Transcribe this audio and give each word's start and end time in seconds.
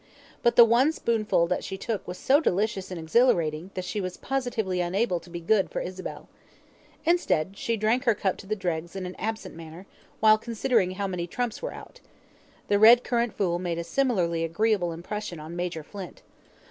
But 0.41 0.55
the 0.55 0.65
one 0.65 0.91
spoonful 0.91 1.45
that 1.45 1.63
she 1.63 1.77
took 1.77 2.07
was 2.07 2.17
so 2.17 2.39
delicious 2.39 2.89
and 2.89 2.99
exhilarating, 2.99 3.69
that 3.75 3.85
she 3.85 4.01
was 4.01 4.17
positively 4.17 4.81
unable 4.81 5.19
to 5.19 5.29
be 5.29 5.39
good 5.39 5.69
for 5.69 5.79
Isabel. 5.79 6.27
Instead, 7.05 7.55
she 7.55 7.77
drank 7.77 8.05
her 8.05 8.15
cup 8.15 8.37
to 8.37 8.47
the 8.47 8.55
dregs 8.55 8.95
in 8.95 9.05
an 9.05 9.13
absent 9.19 9.53
manner, 9.55 9.85
while 10.19 10.39
considering 10.39 10.93
how 10.97 11.05
many 11.05 11.27
trumps 11.27 11.61
were 11.61 11.71
out. 11.75 12.01
The 12.67 12.79
red 12.79 13.03
currant 13.03 13.37
fool 13.37 13.59
made 13.59 13.77
a 13.77 13.83
similarly 13.83 14.43
agreeable 14.43 14.91
impression 14.91 15.39
on 15.39 15.55
Major 15.55 15.83
Flint. 15.83 16.23